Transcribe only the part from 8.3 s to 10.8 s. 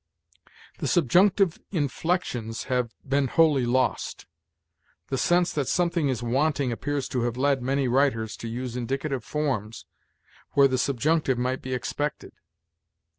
to use indicative forms where the